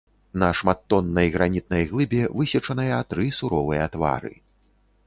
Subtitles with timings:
[0.43, 4.33] На шматтоннай гранітнай глыбе высечаныя тры суровыя твары.